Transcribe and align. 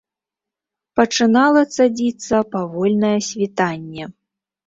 Пачынала 0.99 1.61
цадзіцца 1.75 2.35
павольнае 2.55 3.15
світанне. 3.29 4.03